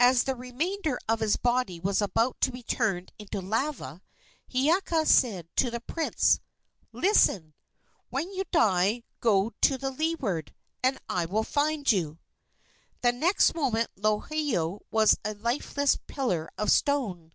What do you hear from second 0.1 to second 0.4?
the